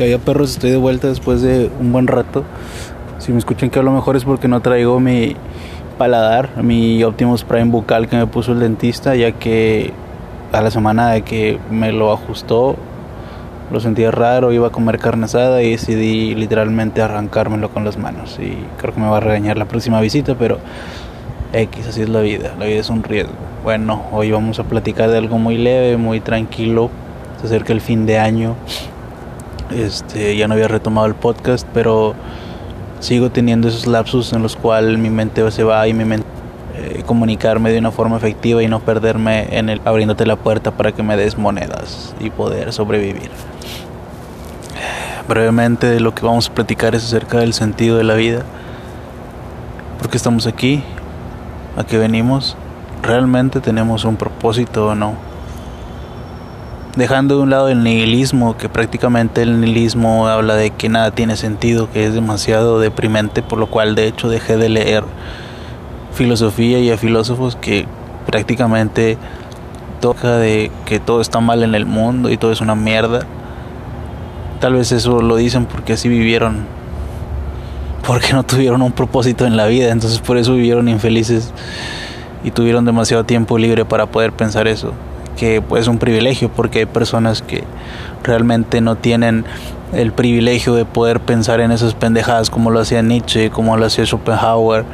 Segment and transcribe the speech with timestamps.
[0.00, 2.42] Que había perros, estoy de vuelta después de un buen rato.
[3.18, 5.36] Si me escuchan que hablo mejor es porque no traigo mi
[5.98, 9.92] paladar, mi Optimus Prime bucal que me puso el dentista, ya que
[10.52, 12.76] a la semana de que me lo ajustó,
[13.70, 18.38] lo sentía raro, iba a comer carne asada y decidí literalmente arrancármelo con las manos.
[18.40, 20.60] Y creo que me va a regañar la próxima visita, pero
[21.52, 23.34] X, así es la vida, la vida es un riesgo.
[23.64, 26.88] Bueno, hoy vamos a platicar de algo muy leve, muy tranquilo.
[27.42, 28.54] Se acerca el fin de año.
[29.70, 32.14] Este, ya no había retomado el podcast, pero
[32.98, 36.26] sigo teniendo esos lapsus en los cuales mi mente se va y mi mente
[36.76, 40.92] eh, comunicarme de una forma efectiva y no perderme en el abriéndote la puerta para
[40.92, 43.30] que me des monedas y poder sobrevivir.
[45.28, 48.42] Brevemente lo que vamos a platicar es acerca del sentido de la vida.
[49.98, 50.82] ¿Por qué estamos aquí?
[51.76, 52.56] ¿A qué venimos?
[53.02, 55.29] ¿Realmente tenemos un propósito o no?
[57.00, 61.34] Dejando de un lado el nihilismo, que prácticamente el nihilismo habla de que nada tiene
[61.34, 65.04] sentido, que es demasiado deprimente, por lo cual de hecho dejé de leer
[66.12, 67.86] filosofía y a filósofos que
[68.26, 69.16] prácticamente
[70.02, 73.20] toca de que todo está mal en el mundo y todo es una mierda.
[74.60, 76.66] Tal vez eso lo dicen porque así vivieron,
[78.06, 81.50] porque no tuvieron un propósito en la vida, entonces por eso vivieron infelices
[82.44, 84.92] y tuvieron demasiado tiempo libre para poder pensar eso
[85.40, 87.64] que pues, es un privilegio porque hay personas que
[88.22, 89.46] realmente no tienen
[89.94, 94.04] el privilegio de poder pensar en esas pendejadas como lo hacía Nietzsche, como lo hacía
[94.04, 94.84] Schopenhauer,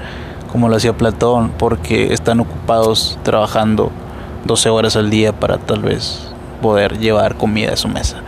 [0.52, 3.90] como lo hacía Platón, porque están ocupados trabajando
[4.44, 8.18] 12 horas al día para tal vez poder llevar comida a su mesa.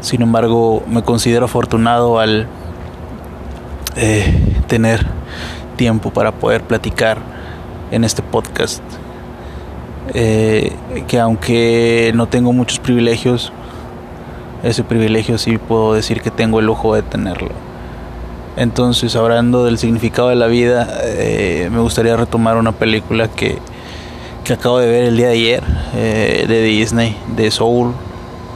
[0.00, 2.46] Sin embargo, me considero afortunado al
[3.96, 5.06] eh, tener
[5.76, 7.18] tiempo para poder platicar
[7.90, 8.82] en este podcast
[10.14, 10.72] eh,
[11.08, 13.52] que aunque no tengo muchos privilegios,
[14.62, 17.50] ese privilegio sí puedo decir que tengo el lujo de tenerlo.
[18.56, 23.58] Entonces, hablando del significado de la vida, eh, me gustaría retomar una película que,
[24.44, 25.62] que acabo de ver el día de ayer,
[25.94, 27.92] eh, de Disney, de Soul.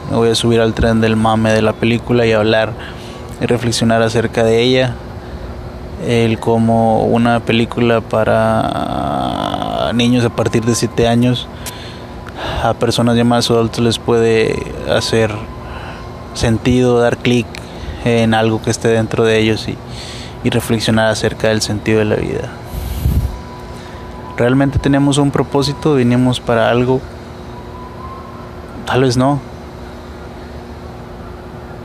[0.09, 2.73] Me voy a subir al tren del mame de la película y hablar
[3.39, 4.95] y reflexionar acerca de ella.
[6.07, 9.60] El como una película para
[9.93, 11.47] niños a partir de 7 años,
[12.63, 15.31] a personas llamadas adultos les puede hacer
[16.33, 17.45] sentido, dar clic
[18.05, 19.77] en algo que esté dentro de ellos y,
[20.43, 22.49] y reflexionar acerca del sentido de la vida.
[24.37, 25.95] ¿Realmente tenemos un propósito?
[25.95, 26.99] ¿Vinimos para algo?
[28.85, 29.39] Tal vez no.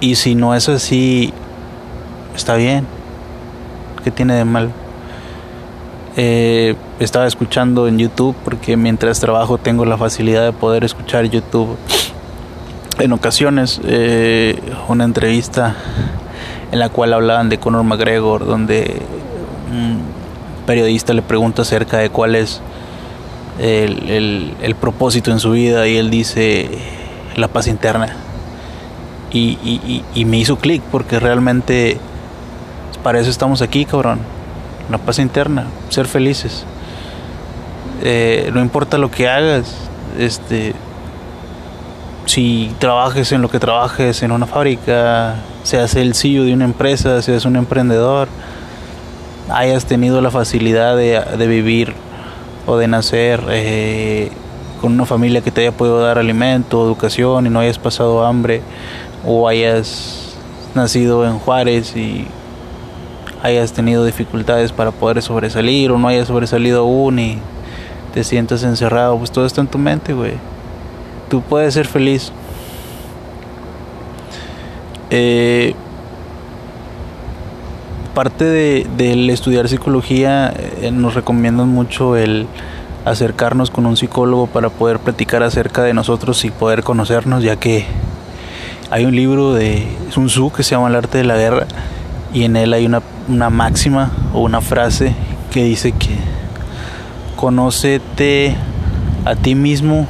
[0.00, 1.32] Y si no es así,
[2.34, 2.86] está bien.
[4.04, 4.72] ¿Qué tiene de mal?
[6.18, 11.76] Eh, estaba escuchando en YouTube porque mientras trabajo tengo la facilidad de poder escuchar YouTube.
[12.98, 15.76] En ocasiones eh, una entrevista
[16.72, 19.02] en la cual hablaban de Conor McGregor, donde
[19.70, 20.00] un
[20.66, 22.62] periodista le pregunta acerca de cuál es
[23.58, 26.70] el, propósito en su vida y él dice
[27.36, 28.16] la paz interna.
[29.30, 31.98] Y me hizo clic porque realmente
[33.02, 34.35] para eso estamos aquí, cabrón
[34.90, 36.64] la paz interna, ser felices.
[38.02, 39.74] Eh, no importa lo que hagas,
[40.18, 40.74] este,
[42.26, 47.22] si trabajes en lo que trabajes en una fábrica, seas el CEO de una empresa,
[47.22, 48.28] seas un emprendedor,
[49.48, 51.94] hayas tenido la facilidad de, de vivir
[52.66, 54.30] o de nacer eh,
[54.80, 58.60] con una familia que te haya podido dar alimento, educación y no hayas pasado hambre,
[59.24, 60.36] o hayas
[60.74, 62.26] nacido en Juárez y
[63.42, 67.38] hayas tenido dificultades para poder sobresalir o no hayas sobresalido aún y
[68.14, 70.34] te sientas encerrado, pues todo está en tu mente, güey.
[71.28, 72.32] Tú puedes ser feliz.
[75.10, 75.74] Eh,
[78.14, 82.46] parte de, del estudiar psicología eh, nos recomiendan mucho el
[83.04, 87.84] acercarnos con un psicólogo para poder platicar acerca de nosotros y poder conocernos, ya que
[88.90, 91.66] hay un libro de Sun Tzu que se llama El arte de la guerra
[92.32, 95.14] y en él hay una una máxima o una frase
[95.52, 96.16] que dice que
[97.36, 98.56] conócete
[99.24, 100.06] a ti mismo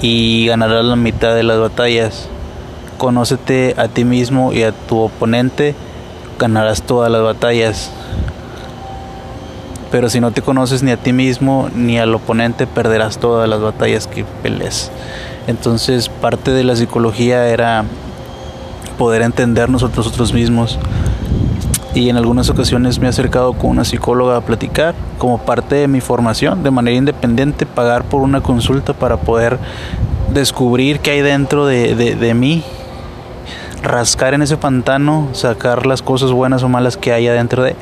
[0.00, 2.28] y ganarás la mitad de las batallas.
[2.96, 5.74] Conócete a ti mismo y a tu oponente,
[6.38, 7.90] ganarás todas las batallas.
[9.90, 13.60] Pero si no te conoces ni a ti mismo ni al oponente, perderás todas las
[13.60, 14.90] batallas que pelees.
[15.46, 17.84] Entonces, parte de la psicología era
[19.00, 20.78] poder entendernos nosotros mismos
[21.94, 25.88] y en algunas ocasiones me he acercado con una psicóloga a platicar como parte de
[25.88, 29.56] mi formación de manera independiente, pagar por una consulta para poder
[30.34, 32.62] descubrir qué hay dentro de, de, mí,
[33.82, 37.76] rascar en ese pantano, sacar las cosas buenas o malas que hay adentro de.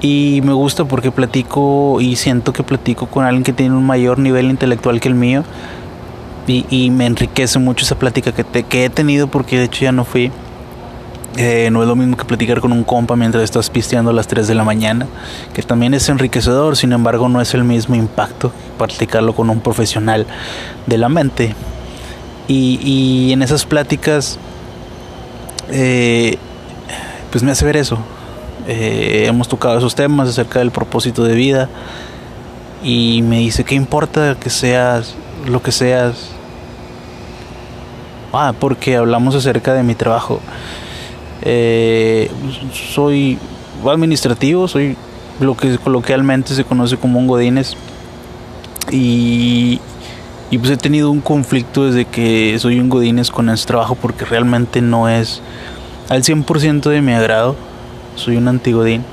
[0.00, 4.20] Y me gusta porque platico y siento que platico con alguien que tiene un mayor
[4.20, 5.42] nivel intelectual que el mío.
[6.46, 10.04] Y, me enriquece mucho esa plática que, que he tenido porque de hecho ya no
[10.04, 10.32] fui
[11.36, 14.26] eh, no es lo mismo que platicar con un compa mientras estás pisteando a las
[14.26, 15.06] 3 de la mañana,
[15.54, 20.26] que también es enriquecedor, sin embargo no es el mismo impacto platicarlo con un profesional
[20.86, 21.54] de la mente.
[22.48, 24.36] Y, en esas pláticas,
[25.70, 26.36] eh,
[27.30, 27.98] pues me hace ver eso.
[28.66, 31.68] Eh, hemos tocado esos temas acerca del propósito de vida
[32.82, 35.14] y me dice, ¿qué importa que seas
[35.46, 36.30] lo que seas?
[38.32, 40.40] Ah, porque hablamos acerca de mi trabajo.
[41.42, 42.30] Eh,
[42.94, 43.38] soy
[43.84, 44.96] administrativo, soy
[45.40, 47.76] lo que coloquialmente se conoce como un godines
[48.92, 49.80] y,
[50.50, 54.26] y pues he tenido un conflicto desde que soy un godines con este trabajo porque
[54.26, 55.40] realmente no es
[56.10, 57.56] al 100% de mi agrado,
[58.16, 59.04] soy un antigodín.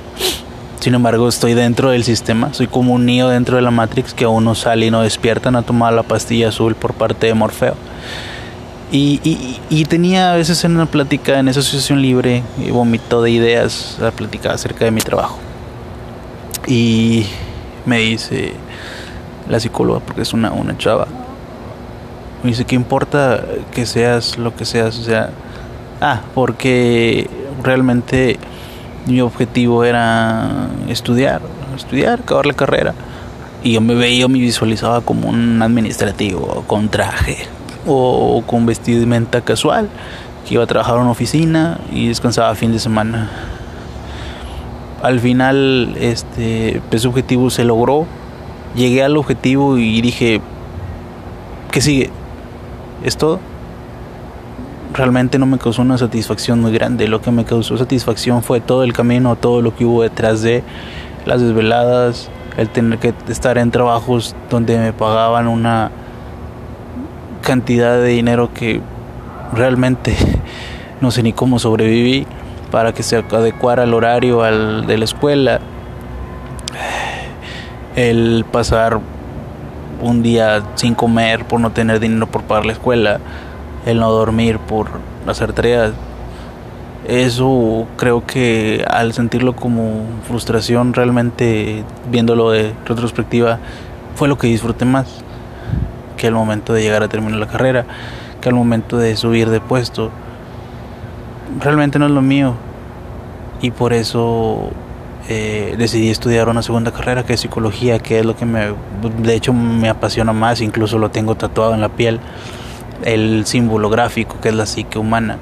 [0.80, 4.24] Sin embargo, estoy dentro del sistema, soy como un niño dentro de la Matrix que
[4.24, 7.34] aún no sale y no despierta, no ha tomado la pastilla azul por parte de
[7.34, 7.74] Morfeo.
[8.92, 9.20] Y,
[9.68, 13.98] y, tenía a veces en una plática en esa asociación libre, y vomitó de ideas
[14.00, 15.38] a platicar acerca de mi trabajo.
[16.66, 17.26] Y
[17.84, 18.54] me dice
[19.48, 21.06] la psicóloga, porque es una, una chava,
[22.42, 24.96] me dice, ¿qué importa que seas lo que seas?
[24.98, 25.30] O sea,
[26.00, 27.28] ah, porque
[27.62, 28.38] realmente
[29.08, 31.40] mi objetivo era estudiar,
[31.74, 32.94] estudiar, acabar la carrera.
[33.62, 37.38] Y yo me veía, me visualizaba como un administrativo con traje,
[37.86, 39.88] o con vestimenta casual,
[40.46, 43.30] que iba a trabajar en una oficina y descansaba fin de semana.
[45.02, 48.06] Al final, este, ese objetivo se logró.
[48.74, 50.40] Llegué al objetivo y dije,
[51.70, 52.10] ¿qué sigue?
[53.02, 53.40] ¿Es todo?
[54.98, 57.06] Realmente no me causó una satisfacción muy grande.
[57.06, 60.64] Lo que me causó satisfacción fue todo el camino, todo lo que hubo detrás de
[61.24, 65.92] las desveladas, el tener que estar en trabajos donde me pagaban una
[67.42, 68.80] cantidad de dinero que
[69.52, 70.16] realmente
[71.00, 72.26] no sé ni cómo sobreviví
[72.72, 75.60] para que se adecuara al horario al de la escuela.
[77.94, 78.98] El pasar
[80.02, 83.20] un día sin comer por no tener dinero por pagar la escuela,
[83.86, 84.88] el no dormir por
[85.26, 85.92] hacer tareas.
[87.06, 93.58] Eso creo que al sentirlo como frustración realmente viéndolo de retrospectiva
[94.14, 95.22] fue lo que disfruté más
[96.16, 97.86] que al momento de llegar a terminar la carrera,
[98.40, 100.10] que al momento de subir de puesto.
[101.60, 102.54] Realmente no es lo mío
[103.62, 104.70] y por eso
[105.28, 108.74] eh, decidí estudiar una segunda carrera que es psicología, que es lo que me,
[109.22, 112.20] de hecho me apasiona más, incluso lo tengo tatuado en la piel,
[113.04, 115.38] el símbolo gráfico que es la psique humana,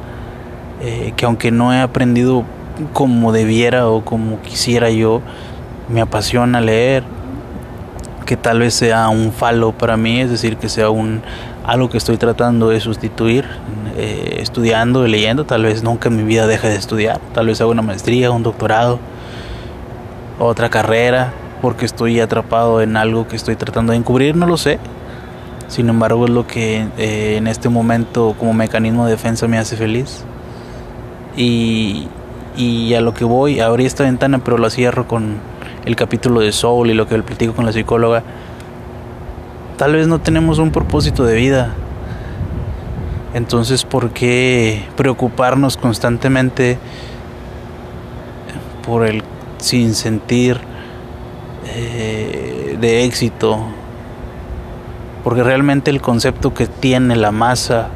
[0.83, 2.45] eh, que aunque no he aprendido
[2.93, 5.23] como debiera o como quisiera yo,
[5.89, 7.05] me apasiona leer,
[8.27, 11.23] que tal vez sea un falo para mí, es decir, que sea un
[11.65, 13.45] algo que estoy tratando de sustituir,
[13.97, 17.61] eh, estudiando y leyendo, tal vez nunca en mi vida deje de estudiar, tal vez
[17.61, 19.01] haga una maestría, un doctorado,
[20.39, 21.33] otra carrera,
[21.63, 24.79] porque estoy atrapado en algo que estoy tratando de encubrir, no lo sé.
[25.69, 29.77] Sin embargo, es lo que eh, en este momento como mecanismo de defensa me hace
[29.77, 30.25] feliz.
[31.37, 32.09] Y,
[32.57, 35.39] y a lo que voy, abrí esta ventana, pero la cierro con
[35.85, 38.23] el capítulo de Soul y lo que le platico con la psicóloga,
[39.77, 41.75] tal vez no tenemos un propósito de vida.
[43.35, 46.79] Entonces, ¿por qué preocuparnos constantemente
[48.87, 49.23] por el
[49.59, 50.59] sin sentir
[51.67, 53.61] eh, de éxito?
[55.27, 57.89] Porque realmente el concepto que tiene la masa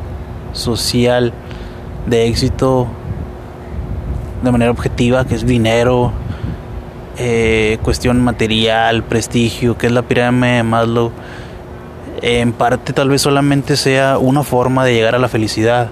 [0.52, 1.32] social
[2.06, 2.88] de éxito
[4.42, 6.10] de manera objetiva, que es dinero,
[7.18, 11.12] eh, cuestión material, prestigio, que es la pirámide de Maslow,
[12.20, 15.88] en parte tal vez solamente sea una forma de llegar a la felicidad,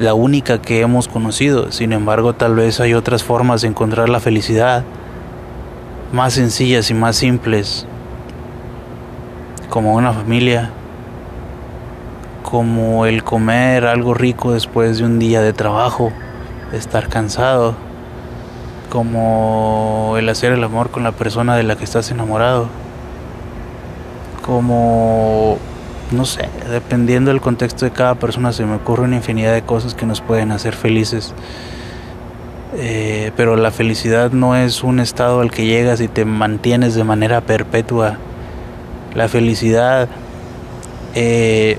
[0.00, 1.70] la única que hemos conocido.
[1.70, 4.82] Sin embargo, tal vez hay otras formas de encontrar la felicidad,
[6.12, 7.86] más sencillas y más simples,
[9.68, 10.70] como una familia,
[12.42, 16.12] como el comer algo rico después de un día de trabajo,
[16.72, 17.74] estar cansado
[18.88, 22.68] como el hacer el amor con la persona de la que estás enamorado,
[24.44, 25.58] como,
[26.10, 29.94] no sé, dependiendo del contexto de cada persona se me ocurre una infinidad de cosas
[29.94, 31.34] que nos pueden hacer felices.
[32.76, 37.04] Eh, pero la felicidad no es un estado al que llegas y te mantienes de
[37.04, 38.18] manera perpetua.
[39.18, 40.08] La felicidad
[41.16, 41.76] eh,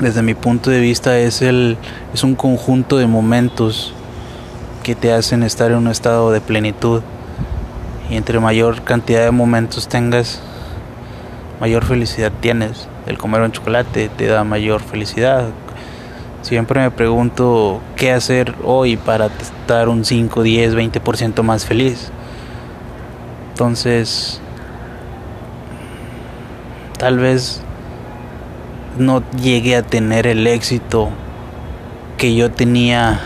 [0.00, 1.76] desde mi punto de vista es el
[2.14, 3.92] es un conjunto de momentos
[4.84, 7.02] que te hacen estar en un estado de plenitud.
[8.08, 10.40] Y entre mayor cantidad de momentos tengas
[11.60, 12.86] mayor felicidad tienes.
[13.08, 15.48] El comer un chocolate te da mayor felicidad.
[16.42, 22.12] Siempre me pregunto qué hacer hoy para estar un 5, 10, 20% más feliz.
[23.50, 24.40] Entonces
[26.98, 27.62] tal vez
[28.98, 31.10] no llegué a tener el éxito
[32.16, 33.20] que yo tenía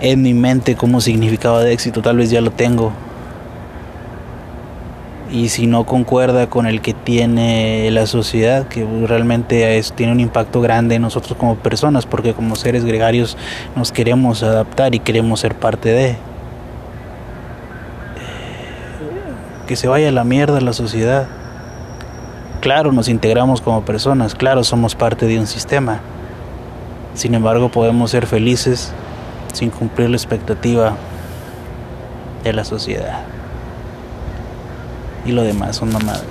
[0.00, 2.92] en mi mente como significado de éxito, tal vez ya lo tengo.
[5.30, 10.60] Y si no concuerda con el que tiene la sociedad, que realmente tiene un impacto
[10.60, 13.36] grande en nosotros como personas, porque como seres gregarios
[13.74, 16.16] nos queremos adaptar y queremos ser parte de.
[19.66, 21.26] Que se vaya a la mierda la sociedad.
[22.66, 26.00] Claro, nos integramos como personas, claro, somos parte de un sistema.
[27.14, 28.90] Sin embargo, podemos ser felices
[29.52, 30.96] sin cumplir la expectativa
[32.42, 33.20] de la sociedad.
[35.24, 36.24] Y lo demás son mamadas.